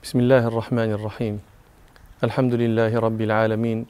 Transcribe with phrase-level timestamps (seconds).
[0.00, 1.40] بسم الله الرحمن الرحيم.
[2.24, 3.86] الحمد لله رب العالمين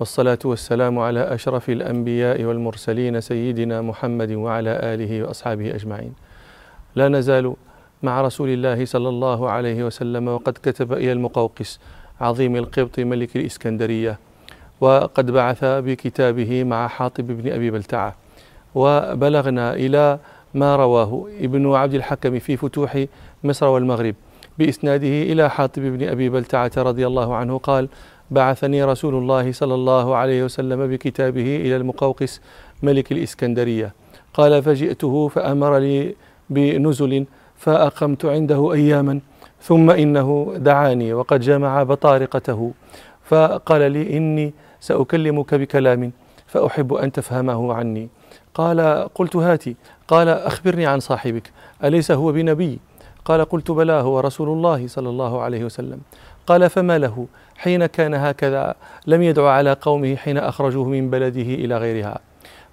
[0.00, 6.14] والصلاة والسلام على أشرف الأنبياء والمرسلين سيدنا محمد وعلى آله وأصحابه أجمعين.
[6.94, 7.54] لا نزال
[8.02, 11.80] مع رسول الله صلى الله عليه وسلم وقد كتب إلى المقوقس
[12.20, 14.18] عظيم القبط ملك الإسكندرية
[14.80, 18.16] وقد بعث بكتابه مع حاطب بن أبي بلتعة
[18.74, 20.18] وبلغنا إلى
[20.54, 23.04] ما رواه ابن عبد الحكم في فتوح
[23.44, 24.14] مصر والمغرب.
[24.58, 27.88] بإسناده إلى حاطب بن أبي بلتعة رضي الله عنه قال
[28.30, 32.40] بعثني رسول الله صلى الله عليه وسلم بكتابه إلى المقوقس
[32.82, 33.92] ملك الإسكندرية.
[34.34, 36.14] قال فجئته فأمر لي
[36.50, 37.26] بنزل
[37.56, 39.20] فأقمت عنده أياما
[39.62, 42.72] ثم إنه دعاني وقد جمع بطارقته.
[43.24, 46.12] فقال لي إني سأكلمك بكلام
[46.46, 48.08] فأحب أن تفهمه عني.
[48.54, 49.76] قال قلت هاتي.
[50.08, 51.50] قال أخبرني عن صاحبك
[51.84, 52.78] أليس هو بنبي؟
[53.26, 56.00] قال قلت بلى هو رسول الله صلى الله عليه وسلم.
[56.46, 57.26] قال فما له؟
[57.56, 58.74] حين كان هكذا
[59.06, 62.18] لم يدع على قومه حين أخرجوه من بلده إلى غيرها.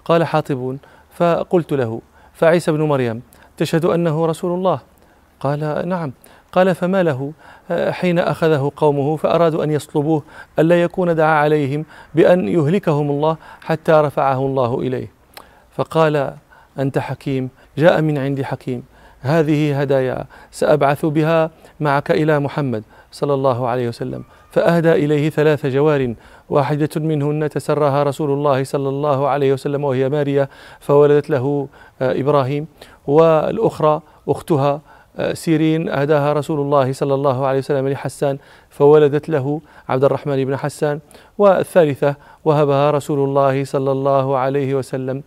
[0.04, 0.76] قال حاطب
[1.14, 2.00] فقلت له
[2.34, 3.22] فعيسى بن مريم
[3.56, 4.80] تشهد أنه رسول الله؟
[5.40, 6.12] قال نعم.
[6.52, 7.32] قال فما له؟
[7.90, 10.22] حين أخذه قومه فأرادوا أن يصلبوه
[10.58, 15.08] ألا يكون دعا عليهم بأن يهلكهم الله حتى رفعه الله إليه.
[15.76, 16.34] فقال
[16.78, 18.82] أنت حكيم؟ جاء من عند حكيم.
[19.24, 24.24] هذه هدايا سأبعث بها معك إلى محمد صلى الله عليه وسلم.
[24.50, 26.14] فأهدى إليه ثلاث جوار
[26.50, 30.48] واحدة منهن تسرها رسول الله صلى الله عليه وسلم وهي ماريا
[30.80, 31.68] فولدت له
[32.02, 32.66] آه، إبراهيم.
[33.06, 34.80] والأخرى أختها
[35.16, 38.38] آه، سيرين أهداها رسول الله صلى الله عليه وسلم لحسان
[38.70, 41.00] فولدت له عبد الرحمن بن حسان.
[41.38, 42.14] والثالثة
[42.44, 45.22] وهبها رسول الله صلى الله عليه وسلم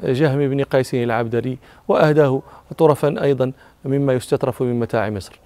[0.00, 2.42] لجهم بن قيس العبدري وأهداه
[2.78, 3.52] طرفا أيضا
[3.84, 5.38] مما يستطرف من متاع مصر.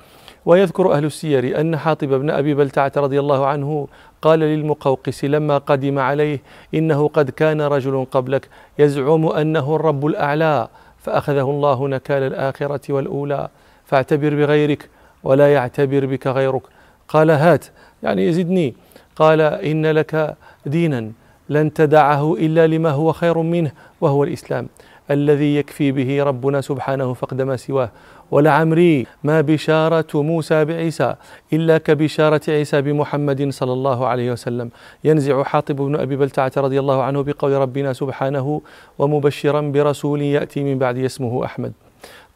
[0.47, 3.89] ويذكر أهل السير أن حاطب بن أبي بلتعة رضي الله عنه
[4.23, 6.43] قال للمقوقس لما قدم عليه
[6.75, 8.49] إنه قد كان رجل قبلك
[8.79, 13.49] يزعم أنه الرب الأعلى فأخذه الله نكال الآخرة والأولى.
[13.85, 14.89] فاعتبر بغيرك
[15.25, 16.63] ولا يعتبر بك غيرك.
[17.09, 17.65] قال هات
[18.03, 18.75] يعني يزدني
[19.17, 20.37] قال إن لك
[20.67, 21.13] دينا.
[21.53, 24.69] لن تدعه إلا لما هو خير منه وهو الإسلام.
[25.11, 27.91] الذي يكفي به ربنا سبحانه فقد ما سواه.
[28.31, 31.15] ولعمري ما بشارة موسى بعيسى
[31.53, 34.71] إلا كبشارة عيسى بمحمد صلى الله عليه وسلم.
[35.05, 38.63] ينزع حاطب بن أبي بلتعة رضي الله عنه بقول ربنا سبحانه
[38.99, 41.73] ومبشرا برسول يأتي من بعد اسمه أحمد.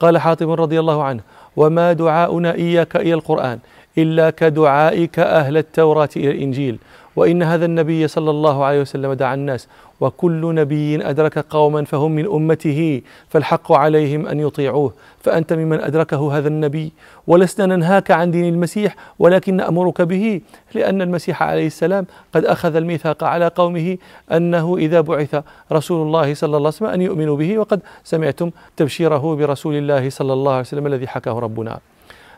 [0.00, 1.20] قال حاطب رضي الله عنه
[1.56, 3.58] وما دعاؤنا إياك إلى القرآن
[3.98, 6.78] إلا كدعائك أهل التوراة إلى الإنجيل
[7.16, 9.68] وإن هذا النبي صلى الله عليه وسلم دعا الناس
[10.00, 14.92] وكل نبي أدرك قوما فهم من أمته فالحق عليهم أن يطيعوه
[15.22, 16.92] فأنت ممن أدركه هذا النبي
[17.26, 20.40] ولسنا ننهاك عن دين المسيح ولكن نأمرك به
[20.74, 23.98] لأن المسيح عليه السلام قد أخذ الميثاق على قومه
[24.32, 25.42] أنه إذا بعث
[25.72, 30.32] رسول الله صلى الله عليه وسلم أن يؤمنوا به وقد سمعتم تبشيره برسول الله صلى
[30.32, 31.78] الله عليه وسلم الذي حكاه ربنا.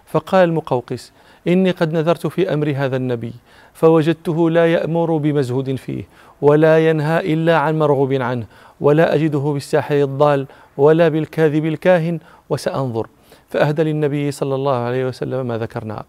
[0.07, 1.13] فقال المقوقس
[1.49, 3.33] إني قد نذرت في أمر هذا النبي
[3.75, 6.05] فوجدته لا يأمر بمزهود فيه
[6.43, 8.47] ولا ينهى إلا عن مرغوب عنه
[8.81, 12.19] ولا أجده بالساحر الضال ولا بالكاذب الكاهن
[12.51, 13.07] وسأنظر.
[13.49, 16.05] فأهدى للنبي صلى الله عليه وسلم ما ذكرنا.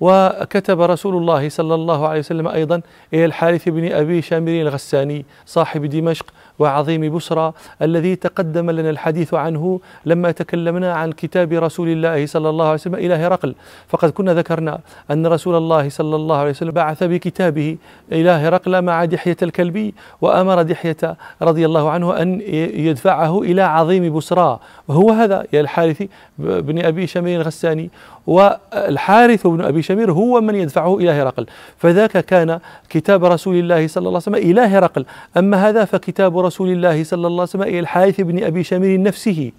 [0.00, 2.80] وكتب رسول الله صلى الله عليه وسلم أيضا
[3.14, 6.26] إلى الحارث بن أبي شامر الغساني صاحب دمشق
[6.58, 12.64] وعظيم بصرى الذي تقدم لنا الحديث عنه لما تكلمنا عن كتاب رسول الله صلى الله
[12.64, 13.54] عليه وسلم إلى هرقل.
[13.88, 17.76] فقد كنا ذكرنا أن رسول الله صلى الله عليه وسلم بعث بكتابه
[18.12, 22.40] إلى هرقل مع دحية الكلبي وأمر دحية رضي الله عنه أن
[22.74, 26.02] يدفعه إلى عظيم بصرى وهو هذا يا الحارث
[26.38, 27.90] بن أبي شمير الغساني.
[28.26, 31.46] والحارث بن أبي شمير هو من يدفعه إلى هرقل.
[31.78, 35.06] فذاك كان كتاب رسول الله صلى الله عليه وسلم إلى هرقل.
[35.36, 39.52] أما هذا فكتاب رسول الله صلى الله عليه وسلم إلى الحارث بن أبي شمير نفسه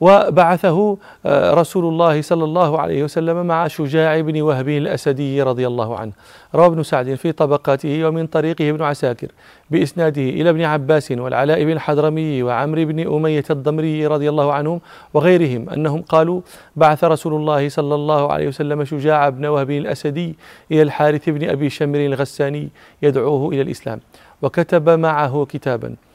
[0.00, 5.98] وبعثه آه، رسول الله صلى الله عليه وسلم مع شجاع بن وهب الأسدي رضي الله
[5.98, 6.12] عنه.
[6.54, 9.28] روى ابن سعد في طبقاته ومن طريقه ابن عساكر
[9.70, 14.80] بإسناده إلى ابن عباس والعلاء بن الحضرمي وعمرو بن أمية الضمري رضي الله عنهم
[15.14, 16.40] وغيرهم أنهم قالوا
[16.76, 20.36] بعث رسول الله صلى الله عليه وسلم شجاع بن وهب الأسدي
[20.72, 22.68] إلى الحارث بن أبي شمر الغساني
[23.02, 24.00] يدعوه إلى الإسلام
[24.42, 26.07] وكتب معه كتابا.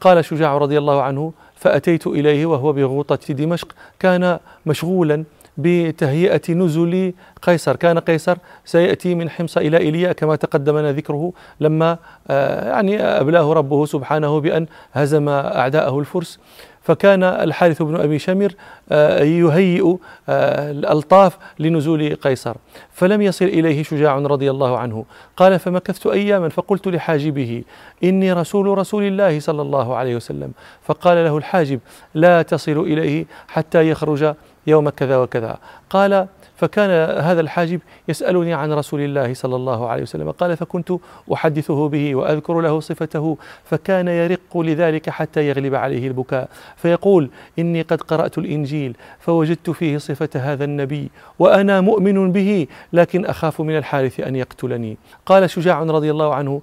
[0.00, 5.24] قال شجاع رضي الله عنه فأتيت إليه وهو بغوطة دمشق كان مشغولا
[5.58, 7.12] بتهيئة نزل
[7.42, 7.76] قيصر.
[7.76, 11.98] كان قيصر سيأتي من حمص إلى إيليا كما تقدمنا ذكره لما
[12.28, 16.38] آه، يعني أبلاه ربه سبحانه بأن هزم أعداءه الفرس.
[16.82, 18.52] فكان الحارث بن أبي شمر
[18.92, 19.96] آه، يهيئ
[20.28, 22.56] آه، الألطاف لنزول قيصر.
[22.92, 25.04] فلم يصل إليه شجاع رضي الله عنه.
[25.36, 27.64] قال فمكثت أياما فقلت لحاجبه
[28.04, 30.52] إني رسول رسول الله صلى الله عليه وسلم.
[30.82, 31.80] فقال له الحاجب
[32.14, 34.34] لا تصل إليه حتى يخرج
[34.66, 35.58] يوم كذا وكذا.
[35.90, 36.26] قال
[36.62, 40.30] فكان هذا الحاجب يسألني عن رسول الله صلى الله عليه وسلم.
[40.30, 40.92] قال فكنت
[41.32, 43.36] أحدثه به وأذكر له صفته.
[43.64, 46.48] فكان يرق لذلك حتى يغلب عليه البكاء.
[46.76, 53.60] فيقول إني قد قرأت الإنجيل فوجدت فيه صفة هذا النبي وأنا مؤمن به لكن أخاف
[53.60, 54.96] من الحارث أن يقتلني.
[55.26, 56.60] قال شجاع رضي الله عنه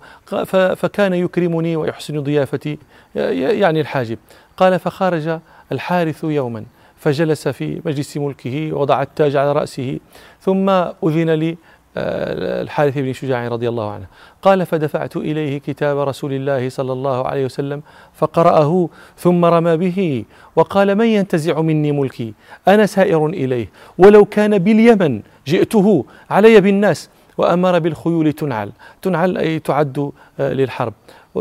[0.75, 2.77] فكان يكرمني ويحسن ضيافتي.
[3.15, 4.17] يعني الحاجب.
[4.57, 5.39] قال فخرج
[5.71, 6.63] الحارث يوما.
[6.99, 9.99] فجلس في مجلس ملكه ووضع التاج على رأسه.
[10.41, 10.69] ثم
[11.03, 11.57] أذن لي
[11.97, 14.05] آه، الحارث بن شجاع رضي الله عنه.
[14.41, 17.81] قال فدفعت إليه كتاب رسول الله صلى الله عليه وسلم
[18.13, 20.25] فقرأه ثم رمى به
[20.55, 22.33] وقال من ينتزع مني ملكي؟
[22.67, 23.67] أنا سائر إليه.
[23.97, 28.71] ولو كان باليمن جئته علي بالناس وأمر بالخيول تنعل.
[29.01, 30.93] تنعل أي تعد آه، للحرب.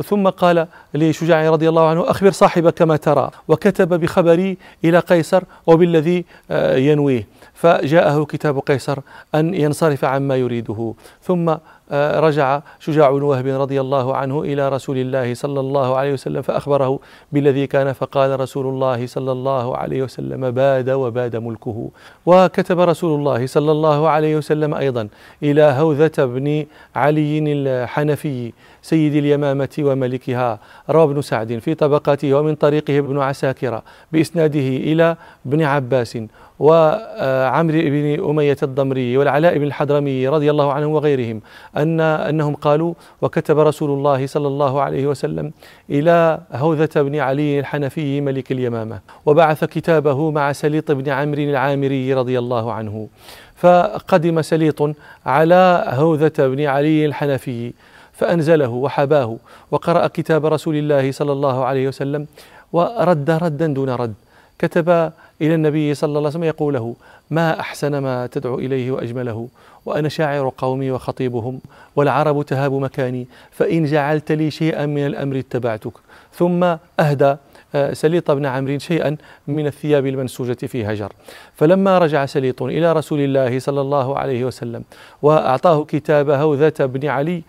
[0.04, 3.30] ثم قال لشجاع رضي الله عنه أخبر صاحبك ما ترى.
[3.48, 7.26] وكتب بخبري إلى قيصر وبالذي آه، ينويه.
[7.54, 8.98] فجاءه كتاب قيصر
[9.34, 10.94] أن ينصرف عما يريده.
[11.22, 11.54] ثم
[11.92, 16.98] رجع شجاع بن وهب رضي الله عنه إلى رسول الله صلى الله عليه وسلم فأخبره
[17.32, 21.90] بالذي كان فقال رسول الله صلى الله عليه وسلم باد وباد ملكه.
[22.26, 25.08] وكتب رسول الله صلى الله عليه وسلم أيضا
[25.42, 28.52] إلى هوذة بن علي الحنفي
[28.82, 30.58] سيد اليمامة وملكها.
[30.90, 33.82] روى ابن سعد في طبقاته ومن طريقه ابن عساكر
[34.12, 36.18] بإسناده إلى ابن عباس.
[36.58, 41.40] وعمرو بن أمية الضمري والعلاء بن الحضرمي رضي الله عنهم وغيرهم
[41.76, 45.52] أن أنهم قالوا وكتب رسول الله صلى الله عليه وسلم
[45.90, 52.38] إلى هوذة بن علي الحنفي ملك اليمامة وبعث كتابه مع سليط بن عمرو العامري رضي
[52.38, 53.08] الله عنه.
[53.56, 54.90] فقدم سليط
[55.26, 57.72] على هوذة بن علي الحنفي
[58.12, 59.36] فأنزله وحباه
[59.70, 62.26] وقرأ كتاب رسول الله صلى الله عليه وسلم
[62.72, 64.14] ورد ردا دون رد.
[64.58, 65.12] كتب
[65.42, 66.94] إلى النبي صلى الله عليه وسلم يقول له
[67.30, 69.48] ما أحسن ما تدعو إليه وأجمله؟
[69.86, 71.60] وأنا شاعر قومي وخطيبهم
[71.96, 75.92] والعرب تهاب مكاني فإن جعلت لي شيئا من الأمر اتبعتك.
[76.34, 76.64] ثم
[77.00, 77.36] أهدى
[77.74, 81.12] آه، سليط بن عمرو شيئا من الثياب المنسوجة في هجر.
[81.54, 84.84] فلما رجع سليط إلى رسول الله صلى الله عليه وسلم
[85.22, 87.42] وأعطاه كتاب هوذة بن علي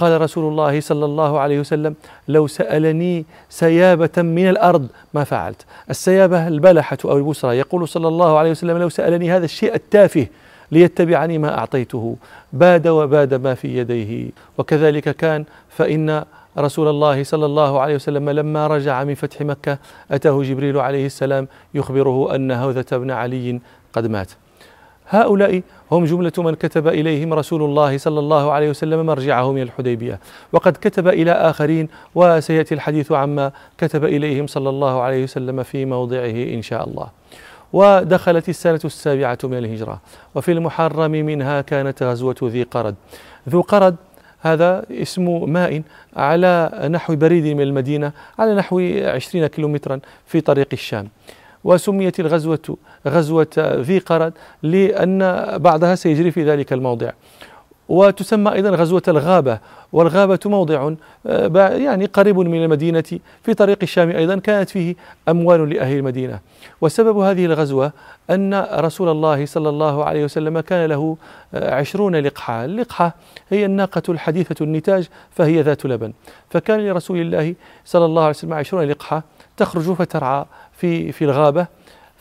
[0.00, 1.94] قال رسول الله صلى الله عليه وسلم
[2.28, 5.64] لو سألني سيابة من الأرض ما فعلت.
[5.90, 10.26] السيابة البلحة أو البسرى يقول صلى الله عليه وسلم لو سألني هذا الشيء التافه
[10.72, 12.16] ليتبعني ما أعطيته.
[12.52, 14.30] باد وباد ما في يديه.
[14.58, 16.24] وكذلك كان فإن
[16.58, 19.78] رسول الله صلى الله عليه وسلم لما رجع من فتح مكة
[20.10, 23.60] أتاه جبريل عليه السلام يخبره أن هوذة بن علي
[23.92, 24.30] قد مات.
[25.10, 25.62] هؤلاء
[25.92, 30.20] هم جملة من كتب إليهم رسول الله صلى الله عليه وسلم مرجعه من الحديبية.
[30.52, 36.54] وقد كتب إلى آخرين وسيأتي الحديث عما كتب إليهم صلى الله عليه وسلم في موضعه
[36.54, 37.08] إن شاء الله.
[37.72, 40.00] ودخلت السنة السابعة من الهجرة.
[40.34, 42.94] وفي المحرم منها كانت غزوة ذي قرد.
[43.48, 43.96] ذو قرد
[44.40, 45.82] هذا اسم ماء
[46.16, 51.08] على نحو بريد من المدينة على نحو عشرين كيلومترا في طريق الشام.
[51.64, 52.76] وسميت الغزوة
[53.08, 55.18] غزوة ذي قرد لأن
[55.58, 57.10] بعضها سيجري في ذلك الموضع.
[57.88, 59.58] وتسمى أيضا غزوة الغابة
[59.92, 60.92] والغابة موضع
[61.26, 63.04] آه، يعني قريب من المدينة
[63.42, 64.94] في طريق الشام أيضا كانت فيه
[65.28, 66.38] أموال لأهل المدينة.
[66.80, 67.92] وسبب هذه الغزوة
[68.30, 71.16] أن رسول الله صلى الله عليه وسلم كان له
[71.54, 72.64] آه، عشرون لقحة.
[72.64, 73.14] اللقحة
[73.50, 76.12] هي الناقة الحديثة النتاج فهي ذات لبن.
[76.50, 79.22] فكان لرسول الله صلى الله عليه وسلم عشرون لقحة
[79.60, 81.66] تخرج فترعى في في الغابة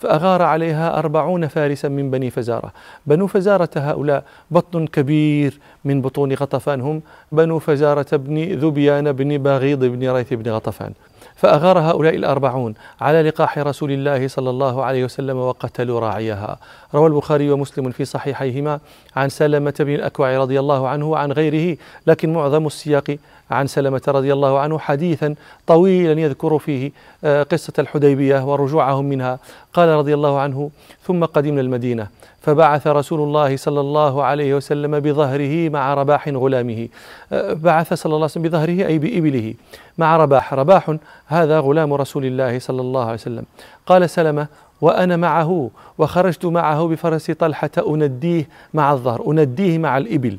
[0.01, 2.72] فأغار عليها أربعون فارسا من بني فزارة.
[3.08, 6.81] بنو فزارة هؤلاء بطن كبير من بطون غطفان.
[6.81, 10.93] هم بنو فزارة بن ذبيان بن باغيض بن ريث بن غطفان.
[11.39, 16.60] فأغار هؤلاء الأربعون على لقاح رسول الله صلى الله عليه وسلم وقتلوا راعيها.
[16.96, 18.79] روى البخاري ومسلم في صحيحيهما
[19.15, 21.77] عن سلمة بن الأكوع رضي الله عنه وعن غيره
[22.08, 23.17] لكن معظم السياق
[23.51, 25.36] عن سلمة رضي الله عنه حديثا
[25.67, 26.91] طويلا يذكر فيه
[27.24, 29.39] آه، قصة الحديبية ورجوعهم منها.
[29.74, 30.72] قال رضي الله عنه
[31.03, 32.08] ثم قدمنا المدينة
[32.41, 36.88] فبعث رسول الله صلى الله عليه وسلم بظهره مع رباح غلامه.
[37.31, 39.53] آه، بعث صلى الله عليه وسلم بظهره أي بإبله
[39.98, 40.53] مع رباح.
[40.53, 40.96] رباح
[41.27, 43.43] هذا غلام رسول الله صلى الله عليه وسلم.
[43.86, 44.48] قال سلمة
[44.81, 50.38] وأنا معه وخرجت معه بفرس طلحة أنديه مع الظهر أنديه مع الإبل.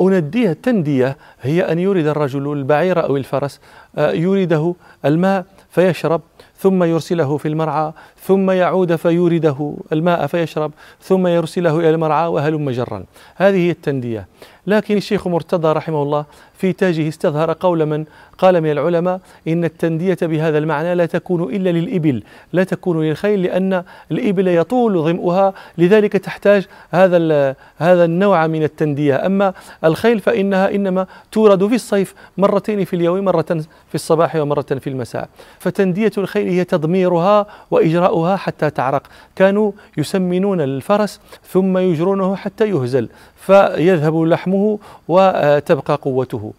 [0.00, 3.60] أنديه التندية هي أن يريد الرجل البعير أو الفرس.
[3.98, 4.74] يريده
[5.04, 6.20] الماء فيشرب
[6.58, 7.92] ثم يرسله في المرعى
[8.22, 13.04] ثم يعود فيورده الماء فيشرب ثم يرسله إلى المرعى وهلم جرا
[13.36, 14.26] هذه هي التندية.
[14.66, 18.04] لكن الشيخ مرتضى رحمه الله في تاجه استظهر قول من؟
[18.38, 23.84] قال من العلماء إن التندية بهذا المعنى لا تكون إلا للإبل لا تكون للخيل لأن
[24.10, 29.26] الإبل يطول ظمئها لذلك تحتاج هذا هذا النوع من التندية.
[29.26, 29.52] أما
[29.84, 35.28] الخيل فإنها إنما تورد في الصيف مرتين في اليوم مرة في الصباح ومرة في المساء.
[35.58, 39.02] فتندية الخيل هي تضميرها وإجراؤها حتى تعرق.
[39.36, 46.52] كانوا يسمنون الفرس ثم يجرونه حتى يهزل فيذهب لحمه وتبقى قوته.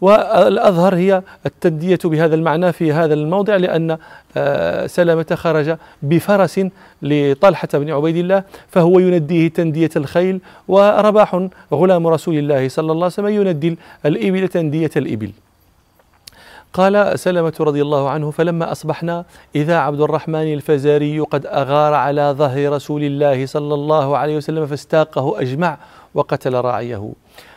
[0.00, 3.98] والأظهر هي التندية بهذا المعنى في هذا الموضع لأن
[4.36, 6.60] آه، سلمة خرج بفرس
[7.02, 13.06] لطلحة بن عبيد الله فهو ينديه تندية الخيل ورباح غلام رسول الله صلى الله عليه
[13.06, 15.30] وسلم يندي الإبل تندية الإبل.
[16.72, 19.24] قال سلمة رضي الله عنه فلما أصبحنا
[19.54, 25.40] إذا عبد الرحمن الفزاري قد أغار على ظهر رسول الله صلى الله عليه وسلم فاستاقه
[25.40, 25.78] أجمع
[26.14, 27.12] وقتل راعيه.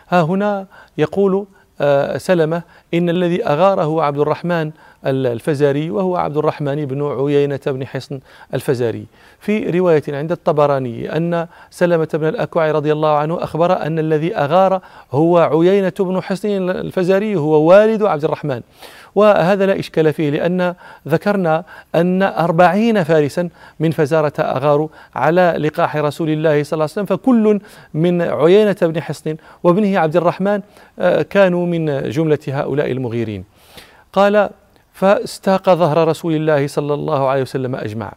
[0.09, 0.67] ها هنا
[0.97, 1.45] يقول
[1.81, 2.61] آه، سلمة
[2.93, 4.71] إن الذي أغاره عبد الرحمن
[5.05, 8.19] الفزاري وهو عبد الرحمن بن عيينة بن حصن
[8.53, 9.05] الفزاري.
[9.39, 14.81] في رواية عند الطبراني أن سلمة بن الأكوع رضي الله عنه أخبر أن الذي أغار
[15.11, 18.61] هو عيينة بن حصن الفزاري هو والد عبد الرحمن
[19.15, 20.75] وهذا لا إشكال فيه لأن
[21.07, 21.63] ذكرنا
[21.95, 27.59] أن أربعين فارسا من فزارة أغاروا على لقاح رسول الله صلى الله عليه وسلم فكل
[27.93, 30.61] من عيينة بن حصن وابنه عبد الرحمن
[30.99, 33.43] آه، كانوا من جملة هؤلاء المغيرين.
[34.13, 34.49] قال
[35.03, 38.11] فاستاق ظهر رسول الله صلى الله عليه وسلم أجمع.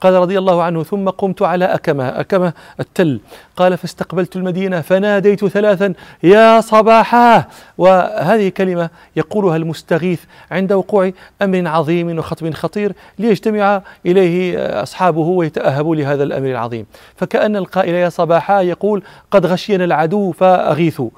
[0.00, 3.20] قال رضي الله عنه ثم قمت على أكمة أكمة التل.
[3.56, 7.44] قال فاستقبلت المدينة فناديت ثلاثا يا صباحا.
[7.78, 10.20] وهذه كلمة يقولها المستغيث
[10.50, 16.86] عند وقوع أمر عظيم وخطب خطير ليجتمع إليه أصحابه ويتأهبوا لهذا الأمر العظيم.
[17.16, 21.10] فكأن القائل يا صباحا يقول قد غشينا العدو فأغيثوا.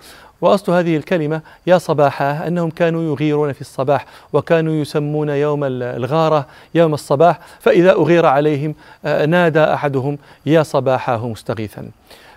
[0.44, 6.94] وأصل هذه الكلمة يا صباحا أنهم كانوا يغيرون في الصباح وكانوا يسمون يوم الغارة يوم
[6.94, 8.74] الصباح فإذا أغير عليهم
[9.04, 11.84] آه، نادى أحدهم يا صباحاه مستغيثا.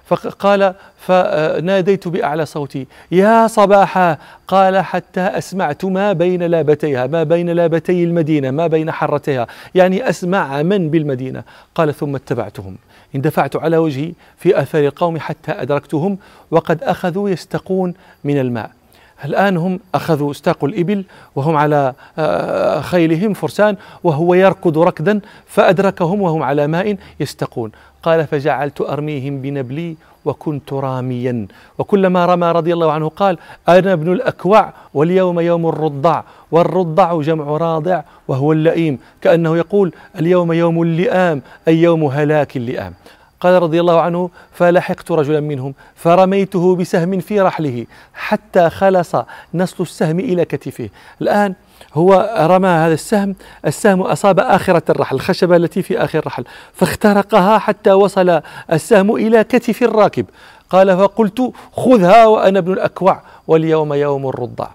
[0.08, 2.88] فقال فناديت بأعلى صوتي.
[3.12, 9.48] يا صباحا قال حتى أسمعت ما بين لابتيها ما بين لابتي المدينة ما بين حرتها
[9.76, 11.44] يعني أسمع من بالمدينة.
[11.76, 12.76] قال ثم اتبعتهم.
[13.16, 16.18] اندفعت على وجهي في اثر القوم حتى أدركتهم
[16.52, 18.77] وقد أخذوا يستقون من الماء.
[19.26, 21.04] الآن هم أخذوا استاقوا الإبل
[21.36, 27.72] وهم على آه، خيلهم فرسان وهو يركض ركدا فأدركهم وهم على ماء يستقون.
[28.04, 29.96] قال فجعلت أرميهم بنبلي
[30.26, 31.48] وكنت راميا.
[31.78, 33.38] وكلما رمى رضي الله عنه قال
[33.70, 39.00] أنا ابن الأكوع واليوم يوم الرضع والرضع جمع راضع وهو اللئيم.
[39.22, 42.94] كأنه يقول اليوم يوم اللئام أي يوم هلاك اللئام.
[43.40, 49.16] قال رضي الله عنه فلحقت رجلا منهم فرميته بسهم في رحله حتى خلص
[49.54, 50.90] نصل السهم إلى كتفه.
[51.22, 51.54] الآن
[51.94, 57.92] هو رمى هذا السهم السهم أصاب آخرة الرحل الخشبة التي في آخر الرحل فاخترقها حتى
[57.92, 58.42] وصل
[58.72, 60.26] السهم إلى كتف الراكب.
[60.70, 64.68] قال فقلت خذها وأنا ابن الأكوع واليوم يوم الرضع.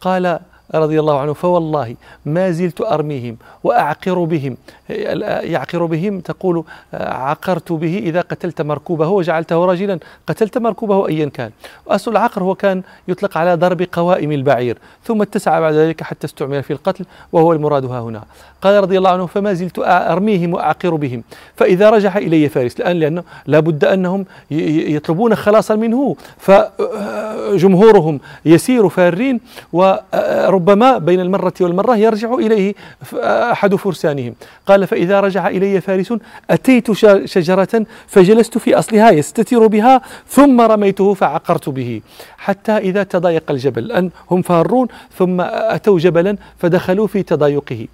[0.00, 0.38] قال
[0.74, 1.96] رضي الله عنه فوالله
[2.26, 4.56] ما زلت أرميهم وأعقر بهم.
[5.42, 11.50] يعقر بهم تقول عقرت به إذا قتلت مركوبه وجعلته رجلا قتلت مركوبه أيا كان.
[11.88, 16.62] أصل العقر هو كان يطلق على ضرب قوائم البعير ثم اتسع بعد ذلك حتى استعمل
[16.62, 18.22] في القتل وهو المراد ها هنا.
[18.62, 21.22] قال رضي الله عنه فما زلت أرميهم وأعقر بهم.
[21.56, 29.40] فإذا رجع إلي فارس الآن لأنه لابد أنهم يطلبون خلاصا منه فجمهورهم يسير فارين
[29.72, 30.59] وربما
[30.98, 32.74] بين المرة والمرة يرجع إليه
[33.22, 34.34] أحد فرسانهم.
[34.66, 36.14] قال فإذا رجع إلي فارس
[36.50, 36.92] أتيت
[37.24, 42.00] شجرة فجلست في أصلها يستتر بها ثم رميته فعقرت به.
[42.38, 44.88] حتى إذا تضايق الجبل أن هم فارون
[45.18, 47.86] ثم أتوا جبلا فدخلوا في تضايقه.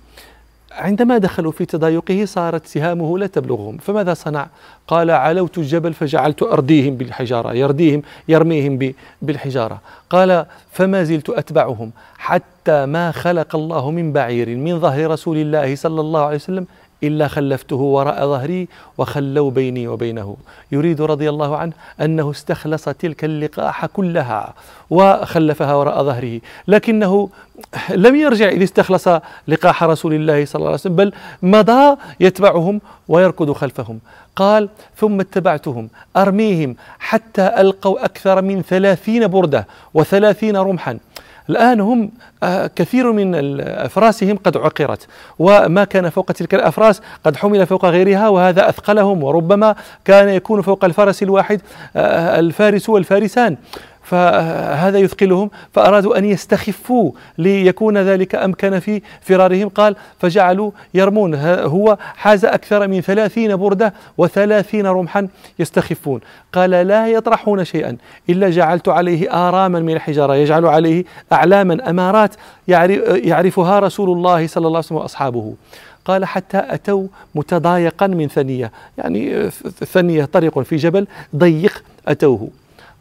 [0.73, 3.79] عندما دخلوا في تضايقه صارت سهامه لا تبلغهم.
[3.79, 4.47] فماذا صنع؟
[4.89, 8.93] قال علوت الجبل فجعلت أرديهم بالحجارة يرديهم يرميهم
[9.23, 9.81] بالحجارة.
[10.11, 16.01] قال فما زلت أتبعهم حتى ما خلق الله من بعير من ظهر رسول الله صلى
[16.01, 16.67] الله عليه وسلم
[17.03, 18.69] إلا خلفته وراء ظهري
[18.99, 20.37] وخلوا بيني وبينه.
[20.73, 24.55] يريد رضي الله عنه أنه استخلص تلك اللقاح كلها
[24.91, 26.41] وخلفها وراء ظهره.
[26.69, 27.29] لكنه
[27.91, 29.09] لم يرجع إذ استخلص
[29.49, 33.99] لقاح رسول الله صلى الله عليه وسلم بل مضى يتبعهم ويركض خلفهم.
[34.37, 40.99] قال ثم اتبعتهم أرميهم حتى ألقوا أكثر من ثلاثين بردة وثلاثين رمحا.
[41.51, 42.11] الآن هم
[42.43, 45.07] آه، كثير من أفراسهم قد عقرت
[45.39, 49.75] وما كان فوق تلك الأفراس قد حمل فوق غيرها وهذا أثقلهم وربما
[50.05, 51.61] كان يكون فوق الفرس الواحد
[51.97, 53.57] آه، الفارس والفارسان.
[54.07, 59.69] فهذا يثقلهم فأرادوا أن يستخفوا ليكون ذلك أمكن في فرارهم.
[59.69, 61.35] قال فجعلوا يرمون.
[61.45, 66.21] هو حاز أكثر من ثلاثين بردة وثلاثين رمحا يستخفون.
[66.53, 67.97] قال لا يطرحون شيئا
[68.31, 72.35] إلا جعلت عليه آراما من الحجارة يجعل عليه أعلاما أمارات
[72.69, 75.55] يعرفها رسول الله صلى الله عليه وسلم وأصحابه.
[76.05, 79.51] قال حتى أتوا متضايقا من ثنية يعني
[79.93, 82.49] ثنية طريق في جبل ضيق أتوه.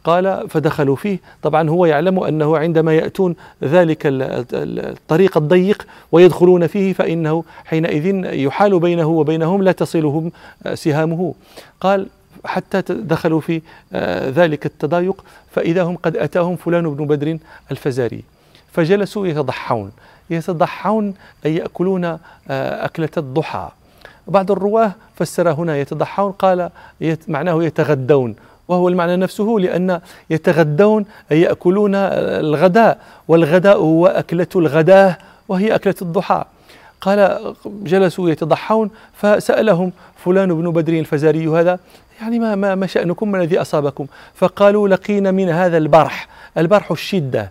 [0.06, 1.18] قال فدخلوا فيه.
[1.42, 9.06] طبعا هو يعلم أنه عندما يأتون ذلك الطريق الضيق ويدخلون فيه فإنه حينئذ يحال بينه
[9.08, 10.32] وبينهم لا تصلهم
[10.74, 11.34] سهامه.
[11.80, 12.06] قال
[12.44, 17.38] حتى دخلوا في آه، ذلك التضايق فإذا هم قد أتاهم فلان بن بدر
[17.70, 18.22] الفزاري.
[18.72, 19.90] فجلسوا يتضحون.
[20.30, 21.14] يتضحون
[21.46, 22.18] أي يأكلون آه،
[22.84, 23.68] أكلة الضحى.
[24.26, 26.70] بعض الرواة فسر هنا يتضحون قال
[27.28, 28.34] معناه يتغدون.
[28.68, 35.18] وهو المعنى نفسه لأن يتغدون أي يأكلون الغداء والغداء هو أكلة الغداة
[35.48, 36.44] وهي أكلة الضحى.
[37.00, 41.78] قال جلسوا يتضحون فسألهم فلان بن بدر الفزاري هذا؟
[42.20, 46.28] يعني ما, ما, ما شأنكم ما الذي أصابكم؟ فقالوا لقينا من هذا البرح.
[46.58, 47.50] البرح الشدة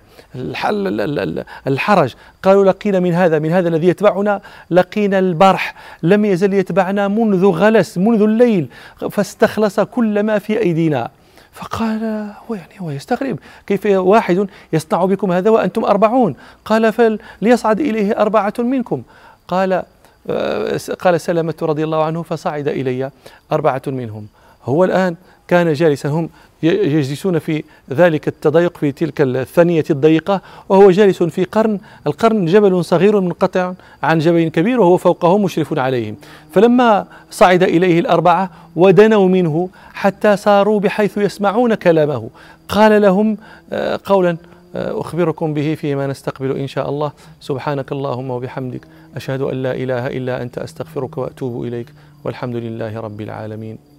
[1.67, 2.13] الحرج.
[2.43, 5.75] قالوا لقينا من هذا من هذا الذي يتبعنا لقينا البرح.
[6.03, 8.67] لم يزل يتبعنا منذ غلس منذ الليل
[9.11, 11.09] فاستخلص كل ما في أيدينا.
[11.53, 16.35] فقال هو يعني هو يستغرب كيف واحد يصنع بكم هذا وأنتم أربعون؟
[16.65, 19.01] قال فليصعد إليه أربعة منكم.
[19.47, 19.83] قال
[20.29, 23.11] آه، قال سلمة رضي الله عنه فصعد إلي
[23.51, 24.27] أربعة منهم.
[24.65, 25.15] هو الآن
[25.47, 26.29] كان جالسا هم
[26.63, 33.19] يجلسون في ذلك التضيق في تلك الثانية الضيقة وهو جالس في قرن القرن جبل صغير
[33.19, 33.73] منقطع
[34.03, 36.15] عن جبل كبير وهو فوقه مشرف عليهم.
[36.51, 42.29] فلما صعد إليه الأربعة ودنوا منه حتى صاروا بحيث يسمعون كلامه.
[42.69, 43.37] قال لهم
[43.73, 44.37] آه، قولا
[44.75, 47.11] آه، أخبركم به فيما نستقبل إن شاء الله.
[47.41, 48.81] سبحانك اللهم وبحمدك
[49.15, 51.87] أشهد أن لا إله إلا أنت أستغفرك وأتوب إليك.
[52.23, 53.94] والحمد لله رب العالمين.